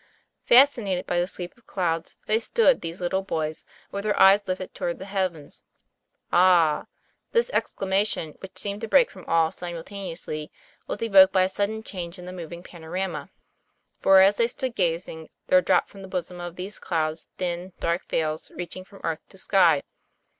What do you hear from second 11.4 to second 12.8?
a sudden change in the moving